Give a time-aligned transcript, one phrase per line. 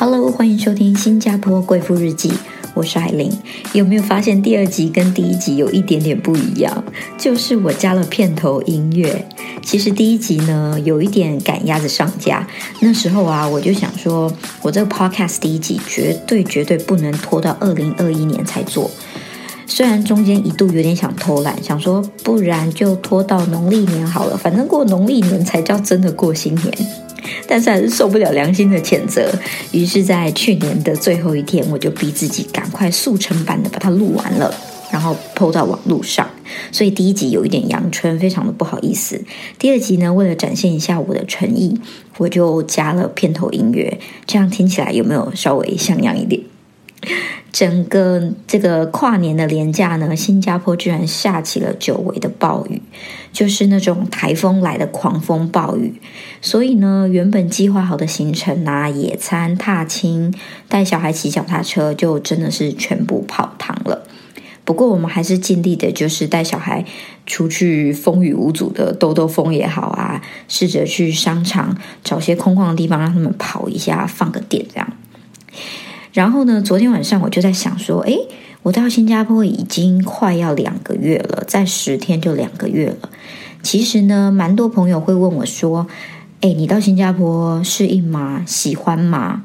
[0.00, 2.28] Hello，欢迎收听《新加坡贵妇日记》，
[2.72, 3.32] 我是艾琳。
[3.72, 6.84] 有没有发现第二集跟第一集有一点点不一样？
[7.18, 9.26] 就是我加了片头音乐。
[9.60, 12.46] 其实第一集呢，有一点赶鸭子上架。
[12.78, 18.88] 那时候啊，我就想说，我这个 Podcast 第一集绝对绝对不能拖到二零二一年才做。
[19.66, 26.72] 虽然中间一度有点想偷懒，想说不然就拖到农历年好了，反正过农历年才叫真的过新年。
[27.46, 29.30] 但是还是受不了良心的谴责，
[29.72, 34.54] 于是，在去年的最后一天，我就逼自己赶快速成版的把它录完了，
[34.90, 36.28] 然后抛到网络上。
[36.72, 39.22] 所以第一集有一点阳春，非常的不好意思。
[39.58, 41.78] 第二集呢，为了展现一下我的诚意，
[42.16, 46.40] 我就加了片头音乐，这样听起来有没有稍微像样一点？
[47.50, 52.82] 整个这个跨年的连假呢，新加坡居然下起了久违的暴雨，
[53.32, 56.00] 就是那种台风来的狂风暴雨。
[56.40, 60.32] 所以呢，原本计划好的行程啊，野餐、踏青、
[60.68, 64.04] 带小孩骑脚踏车，就真的是全部泡汤了。
[64.64, 66.84] 不过我们还是尽力的，就是带小孩
[67.24, 74.86] 出去风雨无阻的兜兜风也好啊，试着去商场找些空旷的地方，让他们跑一下，放个电这样。
[76.12, 76.60] 然后呢？
[76.62, 78.18] 昨天晚上我就在想说，诶，
[78.62, 83.10] 我到新加坡已经快要两个月了，在十天就两个月了。
[83.62, 85.86] 其实呢，蛮多朋友会问我说，
[86.40, 88.42] 诶，你到新加坡适应吗？
[88.46, 89.42] 喜欢吗？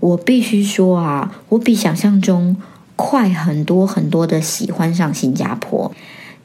[0.00, 2.56] 我必须说啊，我比想象中
[2.96, 5.90] 快很多很多的喜欢上新加坡。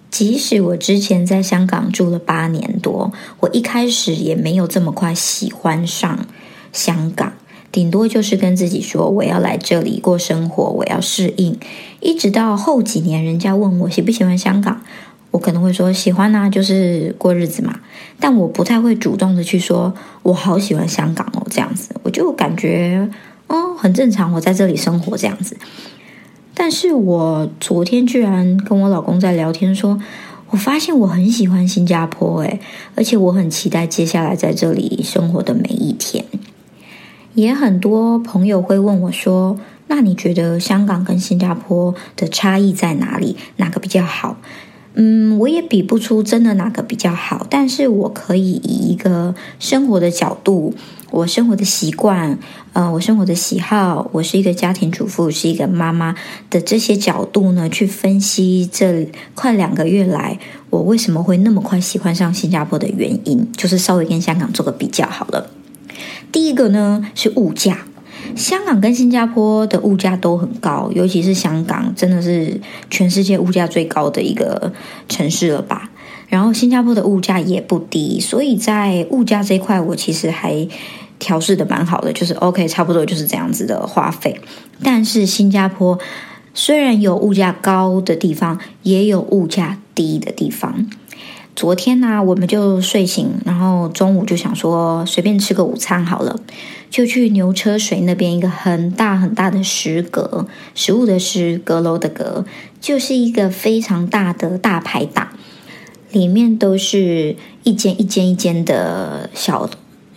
[0.09, 6.25] 即使我之前在香港住了八年多，我一开始也没有这么快喜欢上
[6.71, 7.33] 香港。
[7.71, 11.57] 顶多就是跟自己说我要来这里过生活，我要适应。
[11.99, 14.81] 一直到后几年，人家问我喜不喜欢香港，
[15.31, 17.79] 我可能会说喜欢啊，就是过日子嘛。
[18.19, 23.07] 但我不太会主动的去说我好喜欢香港哦，这样子我就感觉
[23.47, 25.55] 哦很正常，我在这里生活这样子。
[26.55, 30.01] 但是我昨天居然跟我老公在聊天，说
[30.49, 32.59] 我发现我很喜欢新加坡，诶，
[32.95, 36.25] 而且我很期待接下来在这里生活的每一天。
[37.39, 39.57] 也很多朋友会问我说
[39.87, 43.37] ：“那你觉得香港跟新加坡的差异在哪里？
[43.55, 44.37] 哪个比较好？”
[44.95, 50.73] 嗯，我也比不出真的哪个比较好，但是我可以以一个生活的角度，
[51.11, 52.37] 我生活的习惯，
[52.73, 56.15] 呃，我生活的喜好，我是一个家庭主妇，是一个妈妈
[56.49, 60.37] 的这些角度呢，去分析这快两个月来
[60.71, 65.49] 我为什么会那么快喜欢上新加坡的原因，就是稍微跟香港做个比较好了。
[66.31, 67.85] 第一个呢是物价，
[68.35, 72.59] 香港跟新加坡的物价都很高，尤其是香港，真的是
[72.89, 74.71] 全世界物价最高的一个
[75.07, 75.89] 城市了吧？
[76.27, 80.67] 然后新加坡的物价也不低，所以在物价这一块，我其实还
[81.17, 84.39] 调试的蛮好的，就是 OK，差不多就是这样子的花费。
[84.83, 85.97] 但是新加坡
[86.53, 90.87] 虽然有物价高的地方，也有物价低的地方。
[91.55, 96.39] 昨天呢，我们就睡醒，然后中午就想说随便吃个午餐好了，
[96.89, 102.45] 就去牛车水那边一个很大很大的食阁，食物的食，阁楼的阁，
[102.79, 105.27] 就是一个非常大的大排档，
[106.11, 109.69] 里面都是一间一间一间的小。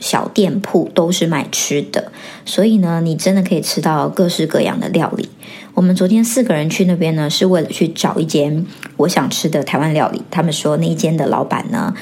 [0.03, 2.11] 小店铺都是卖吃的，
[2.45, 5.29] 所以呢，你真的可以吃到各式各样的料理。
[5.75, 8.67] 我们昨天四个人去那边呢，是为了去找一间
[8.99, 10.23] 我想吃的台湾料理。
[10.31, 11.95] 他们说那一间的老板呢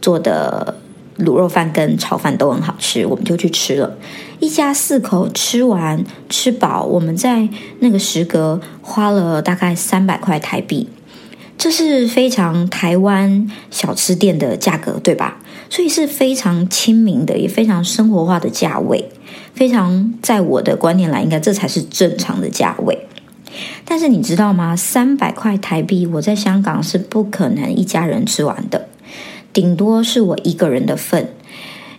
[0.00, 0.76] 做的
[1.18, 3.96] 卤肉饭跟炒饭都很好吃，我们就去吃了。
[4.40, 10.88] 一家四口吃完吃饱，我们在那个食阁花了大概三百块台币。
[11.56, 15.40] 这是非常台湾小吃店的价格，对吧？
[15.70, 19.08] 所以是非常亲民的，也非常生活化的价位，
[19.54, 23.06] 非常在我的观念来，应该这才是正常的价位。
[23.84, 24.74] 但是你知道吗？
[24.76, 28.88] 三百块台币，我在香港是不可能一家人吃完的，
[29.52, 31.28] 顶多是我一个人的份。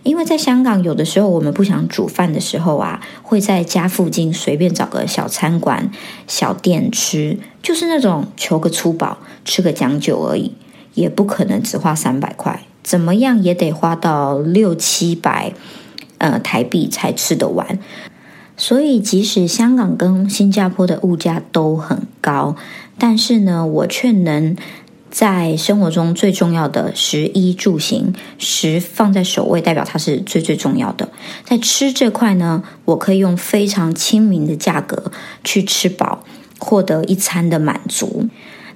[0.02, 5.90] 因为在香港，有的时候我们不想煮饭的时候啊，会在家附近随便找个小餐馆、
[6.26, 9.16] 小店吃，就是那种求个粗饱，
[9.46, 10.52] 吃个将就而已，
[10.92, 15.54] 也不可能只花三百块，怎么样也得花到六七百
[16.18, 17.78] 呃台币才吃得完。
[18.66, 22.56] 所以，即使香港跟新加坡的物价都很高，
[22.96, 24.56] 但是呢，我却能。
[25.10, 31.08] 在生活中最重要的食衣住行，食放在首位，代表它是最最重要的。
[31.44, 35.12] 在吃这块呢，我可以用非常亲民的价格
[35.44, 36.24] 去吃饱，
[36.58, 38.28] 获得一餐的满足。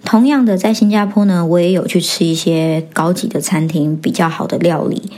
[0.05, 5.11] 同样的，在新加坡呢，我也有去吃一些高级的餐厅，比较好的料理。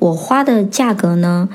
[0.00, 1.48] 我花的价格呢，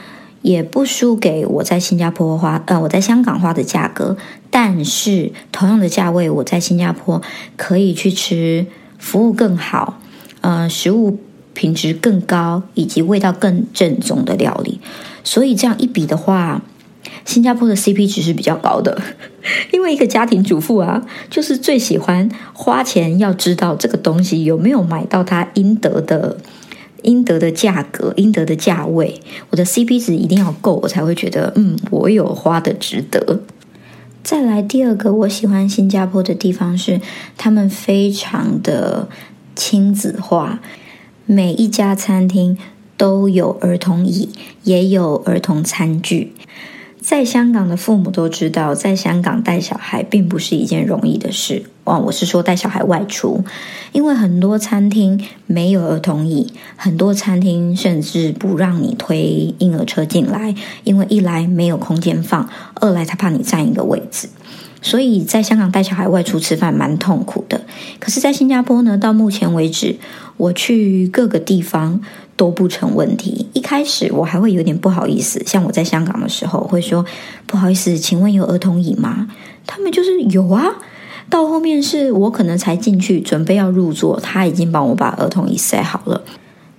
[0.43, 4.15] 也不输给我在新加坡花，呃，我在香港花的价格。
[4.51, 7.19] 但是同样的价位，我在新加坡
[7.57, 8.67] 可以去吃
[8.99, 9.99] 服务更好，
[10.41, 11.17] 呃，食物
[11.55, 14.79] 品质更高，以及味道更正宗的料理。
[15.23, 16.61] 所以这样一比的话，
[17.25, 19.01] 新加坡的 CP 值是比较高的。
[19.71, 26.37] 因为一个家庭主妇啊，就是最喜欢花钱，要知道这个东西有没有买到它应得的。
[27.03, 33.41] 应得的价格，应得的价位，我的 CP 值一定要够，我才会觉得，嗯，我有花的值得。
[34.23, 37.01] 再来第二个，我喜欢新加坡的地方是，
[37.37, 39.09] 他们非常的
[39.55, 40.59] 亲子化，
[41.25, 42.57] 每一家餐厅
[42.95, 44.29] 都有儿童椅，
[44.63, 46.33] 也有儿童餐具。
[47.03, 51.63] 在香港的父母都知道，在香港带小孩并不是一件容易的事。
[51.83, 53.43] 哦，我是说带小孩外出，
[53.91, 60.55] 因为很多餐厅没有儿童椅，很多餐厅甚至不让你推婴儿车进来，
[60.85, 64.29] 因为一来没有空间放，二来他怕你占一个位置。
[64.81, 67.61] 所以在香港带小孩外出吃饭蛮痛苦的。
[67.99, 69.97] 可是，在新加坡呢，到目前为止，
[70.37, 72.01] 我去各个地方。
[72.35, 73.47] 都不成问题。
[73.53, 77.05] 一开始我还会有点不好意思，像我在香港的时候会说
[77.45, 79.27] 不好意思，请问有儿童椅吗？
[79.67, 80.65] 他们就是有啊。
[81.29, 86.23] 到后面是我可能才进去准备要入座，他已经帮我把儿童椅塞好了，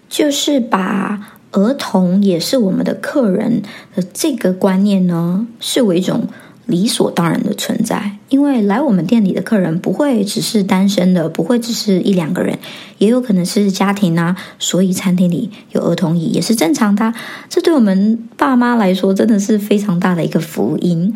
[0.08, 3.62] 就是把儿童也是我们的客人
[3.94, 6.26] 的这个观念呢视为一种。
[6.66, 12.58] 理所当然的存在，因为来我们店里的客人不会只是单身的，不会只是一两个人，
[12.96, 14.34] 也有可能是家庭啊。
[14.58, 17.12] 所以餐厅里有儿童椅也是正常的，
[17.50, 21.14] 这对我们爸妈来说真的是非常大的一个福音。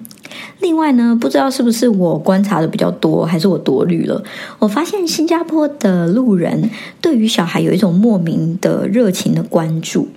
[0.61, 4.23] 另外呢，不知道是不是我观察的比较多，还是我多虑了，
[4.59, 6.69] 我发现新加坡的路人
[7.00, 10.09] 对于小孩有一种莫名的热情的关注。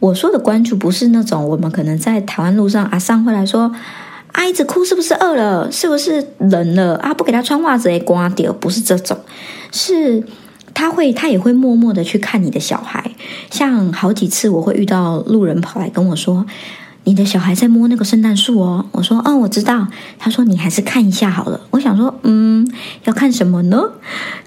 [0.00, 3.72] 我说的关注不是那种我们可能在台湾路上阿桑会来说。
[4.32, 5.70] 孩子哭是不是饿了？
[5.70, 7.14] 是不是冷了啊？
[7.14, 9.16] 不给他穿袜子诶，刮掉不是这种，
[9.70, 10.24] 是
[10.74, 13.12] 他会他也会默默的去看你的小孩。
[13.50, 16.44] 像好几次我会遇到路人跑来跟我说
[17.04, 19.86] ：“你的小孩在摸那个圣诞树哦。”我说：“哦，我知道。”
[20.18, 22.66] 他说：“你还是看一下好了。”我想说：“嗯，
[23.04, 23.80] 要看什么呢？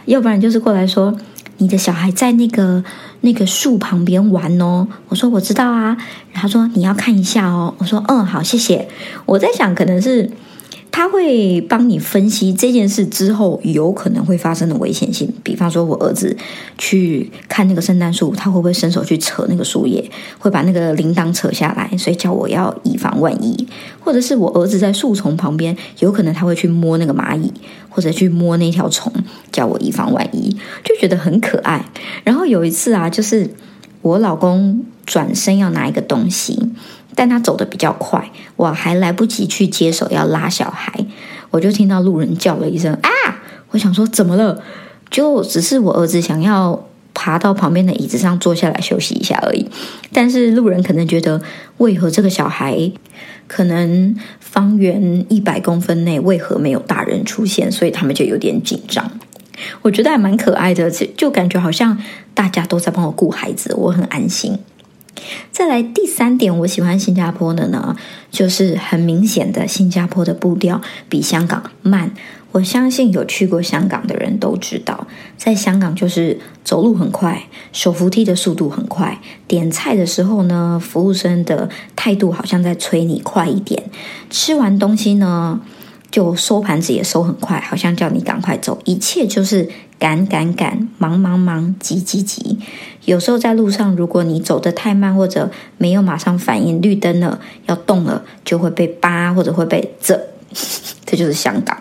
[0.06, 1.16] 要不然就是过来说。”
[1.58, 2.84] 你的小孩在那个
[3.26, 5.98] 那个树旁边玩哦，我说我知道啊，
[6.32, 8.88] 然后说你要看一下哦，我说嗯好谢谢，
[9.26, 10.32] 我在想可能是。
[10.98, 16.38] 他会帮你分析这件事之后有可能会发生的危险性，比方说我儿子
[16.78, 20.10] 去看那个圣诞树，他会不会伸手去扯那个树叶，
[20.40, 23.68] 会把那个铃铛扯下来，所以叫我要以防万一。
[24.00, 27.52] 或者是我儿子在树丛旁边，有可能他会去摸那个蚂蚁，
[27.90, 29.12] 或者去摸那条虫，
[29.52, 30.56] 叫我以防万一，
[30.86, 31.86] 就觉得很可爱。
[32.24, 33.50] 然后有一次啊，就是
[34.02, 36.58] 我老公转身要拿一个东西。
[37.16, 40.94] 但他走的比较快，我还来不及去接手要拉小孩，
[41.50, 43.10] 我就听到路人叫了一声啊！
[43.72, 44.62] 我想说怎么了？
[45.10, 49.70] 就只是我儿子想要爬到旁边的椅子上坐下来休息一下而已。
[50.12, 51.42] 但是路人可能觉得，
[51.78, 52.92] 为何这个小孩
[53.48, 57.72] 可能方圆一百公分内为何没有大人出现？
[57.72, 59.10] 所以他们就有点紧张。
[59.82, 61.98] 我觉得还蛮可爱的，就感觉好像
[62.34, 64.60] 大家都在帮我顾孩子，我很安心。
[65.52, 67.96] 再来第三点，我喜欢新加坡的呢，
[68.32, 72.12] 就是很明显的，新加坡的步调比香港慢。
[72.52, 83.84] 我相信有去过香港的人都知道，在香港就是走路很快，手扶梯的速度很快，点菜的时候呢，服务生的态度好像在催你快一点，
[84.30, 85.62] 吃完东西呢。
[86.12, 89.68] 就收盘子也收很快，好像叫你赶快走，一切就是
[90.00, 92.58] 赶赶赶，忙忙忙，急急急。
[93.06, 100.20] 有时候在路上，如果你走得太慢，或者没有马上反应，绿灯了要动了，就会被扒或者会被这，
[101.06, 101.78] 这就是香港，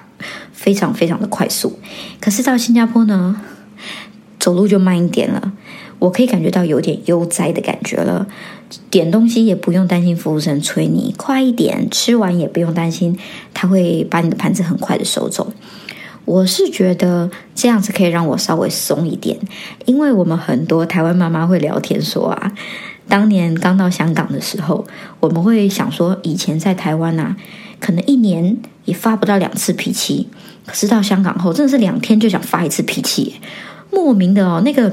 [0.53, 1.79] 非常非常的快速。
[2.21, 3.41] 可是到新加坡呢，
[4.39, 5.53] 走路就慢一点了。
[6.01, 8.27] 我可以感觉到有点悠哉的感觉了，
[8.91, 13.19] 点东西也不用担心服务生催你快一点，吃完也不用担心
[13.55, 15.51] 他会把你的盘子很快的收走。
[16.25, 19.39] 我是觉得这样子可以让我稍微松一点，
[19.85, 22.53] 因为我们很多台湾妈妈会聊天说啊，
[23.09, 24.87] 当年刚到香港的时候，
[25.21, 27.37] 我们会想说，以前在台湾啊，
[27.79, 30.29] 可能一年也发不到两次脾气，
[30.67, 33.35] 可是到香港后，真的是两天就想发一次脾气。
[33.91, 34.93] 莫名的哦，那个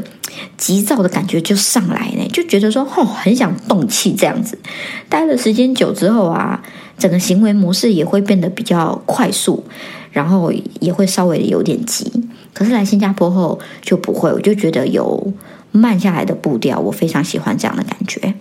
[0.57, 4.59] 急躁的感觉就上来呢，就觉得说，哦，很想动气这样子。
[5.09, 6.61] 待了时间久之后啊，
[6.99, 9.63] 整个行为模式也会变得比较快速，
[10.11, 12.11] 然后也会稍微有点急。
[12.53, 15.33] 可是来新加坡后就不会，我就觉得有
[15.71, 18.33] 慢下来的步调，我非常喜欢这样的感觉。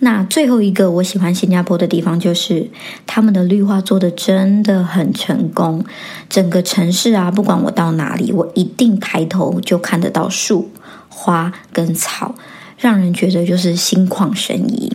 [0.00, 2.68] 那最后一个我喜欢新加坡的地方，就是
[3.06, 5.84] 他们的绿化做的真的很成功。
[6.28, 10.70] 整个城市啊，不管我到哪里，我一定抬头就看得到树、
[11.08, 12.34] 花跟草，
[12.76, 14.92] 让人觉得就是心旷神怡。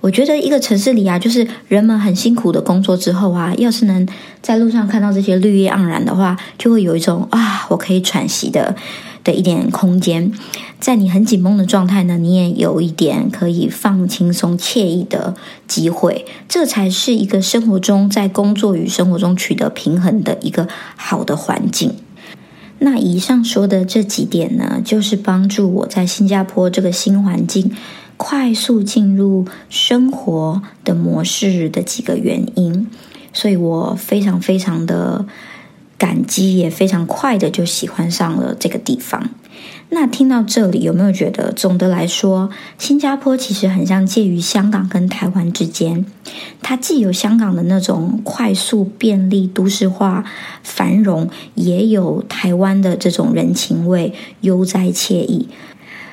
[0.00, 4.06] 我觉得一个城市里啊，就是人们很辛苦的工作之后啊，要是能
[4.40, 8.76] 在路上看到这些绿叶盎然的话，就会有一种啊，我可以喘息的。
[9.24, 10.32] 的一点空间，
[10.80, 15.34] 在你很紧绷的状态呢，你也有一点可以放轻松、惬意的
[15.66, 16.24] 机会。
[16.48, 21.92] 这才是一个生活中在工作与生活中取得平衡的一个好的环境。
[22.78, 27.72] 那以上说的这几点呢，就是帮助我在新加坡这个新环境
[28.18, 32.86] 快速进入生活的模式的几个原因。
[33.32, 35.24] 所以我非常非常的。
[35.98, 39.30] 感激也非常快的就喜欢上了这个地方。
[39.88, 46.06] 那听到这里，有没有觉得总的来说，新加坡其实很像介于香港跟台湾之间？
[46.62, 50.24] 它既有香港的那种快速、便利、都市化、
[50.62, 55.48] 繁荣，也有台湾的这种人情味、悠哉惬意。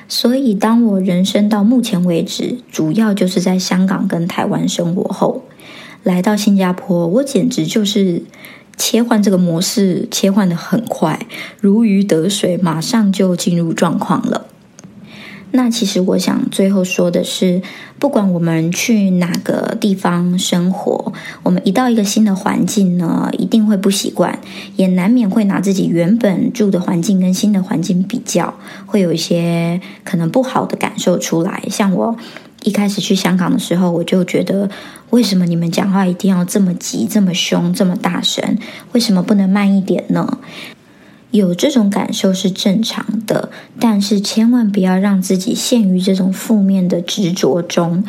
[0.08, 5.42] 所以，当我人生到目前为止，主要就是在香港跟台湾生活后，
[6.02, 8.22] 来到新加坡，我简直就是。
[8.78, 11.26] 切换这个模式，切换的很快，
[11.62, 14.48] 如鱼得水，马上就进入状况了。
[15.52, 17.62] 那其实我想最后说的是，
[17.98, 21.12] 不管我们去哪个地方生活，
[21.42, 24.38] 我们一到一个新的环境呢，一定会不习惯，
[24.76, 31.62] 也难免会拿自己原本住的环境跟新的环境比较，会有一些可能不好的感受出来。
[31.70, 32.16] 像我。
[32.64, 34.68] 一开始去香港的时候，我就觉得，
[35.10, 38.58] 为什么你们讲话一定要这么急、这么凶、这么大声？
[38.90, 40.38] 为什么不能慢一点呢？
[41.30, 48.04] 有这种感受是正常的，但是千万不要让自己陷于这种负面的执着中。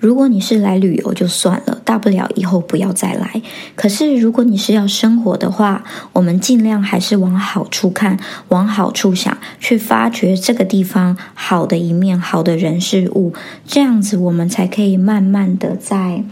[0.00, 3.40] 如果你是来旅游就算了，大不了以后不要再来。
[3.74, 8.18] 可是如果你是要生活的话，我们尽量还是往好处看，
[8.48, 13.32] 往好处想，去发掘这个地方好的一面、好的人事物，
[13.66, 16.22] 这样子我们才可以慢慢的在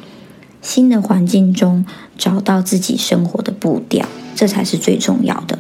[0.61, 1.87] 新的环境中
[2.19, 5.59] 找到自己生活的步调，这才是最重要的。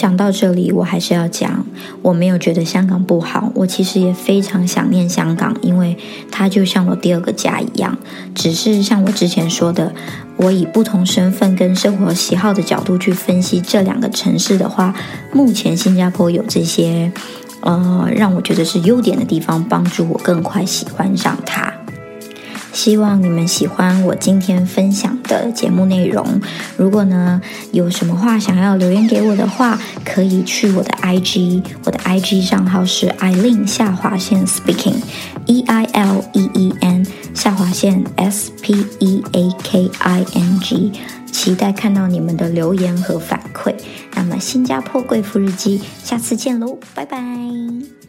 [0.00, 1.66] 讲到这里，我还是要讲，
[2.00, 5.94] 我没有觉得香港不好，我其实也非常想念香港，因为
[6.30, 7.98] 它就像我第二个家一样。
[8.34, 9.92] 只是像我之前说的，
[10.38, 14.94] 我以不同身份跟生活喜好的角度去分析这两个城市的话，
[15.34, 17.12] 目前新加坡有这些，
[17.60, 21.70] 呃，让我觉得是优点的地方，帮助我更快喜欢上它。
[22.72, 26.40] 希望你们喜欢我今天分享的节目内容。
[26.76, 27.40] 如果呢
[27.72, 39.22] 有什么话想要留言给我的话，可以去我的 IG，我的 IG 账号是 Eileen 下划线 Speaking，E I L E E N 下划线 S P E
[39.32, 40.92] A K I N G，
[41.30, 43.74] 期待看到你们的留言和反馈。
[44.14, 47.99] 那么新加坡贵妇日记，下次见喽，拜拜。